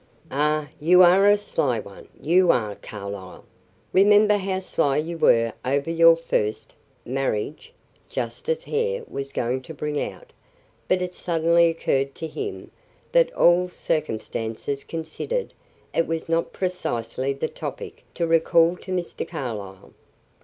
"Ah, 0.31 0.67
you 0.79 1.03
are 1.03 1.29
a 1.29 1.37
sly 1.37 1.79
one; 1.79 2.07
you 2.19 2.49
are, 2.49 2.73
Carlyle. 2.81 3.45
Remember 3.93 4.35
how 4.37 4.57
sly 4.57 4.97
you 4.97 5.15
were 5.15 5.53
over 5.63 5.91
your 5.91 6.15
first" 6.15 6.73
marriage, 7.05 7.71
Justice 8.09 8.63
Hare 8.63 9.03
was 9.07 9.31
going 9.31 9.61
to 9.61 9.75
bring 9.75 10.01
out, 10.01 10.33
but 10.87 11.03
it 11.03 11.13
suddenly 11.13 11.67
occurred 11.67 12.15
to 12.15 12.25
him 12.25 12.71
that 13.11 13.31
all 13.35 13.69
circumstances 13.69 14.83
considered, 14.83 15.53
it 15.93 16.07
was 16.07 16.27
not 16.27 16.51
precisely 16.51 17.31
the 17.31 17.47
topic 17.47 18.03
to 18.15 18.25
recall 18.25 18.77
to 18.77 18.91
Mr. 18.91 19.27
Carlyle. 19.27 19.93